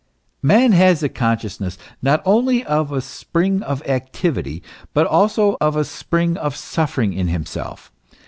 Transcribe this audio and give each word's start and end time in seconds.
Man 0.41 0.71
has 0.71 1.01
the 1.01 1.09
consciousness 1.09 1.77
not 2.01 2.23
only 2.25 2.65
of 2.65 2.91
a 2.91 3.01
spring 3.01 3.61
of 3.61 3.87
activity, 3.87 4.63
but 4.95 5.05
also 5.05 5.57
of 5.61 5.75
a 5.75 5.85
spring 5.85 6.37
of 6.37 6.55
suffering 6.55 7.13
in 7.13 7.27
himself. 7.27 7.91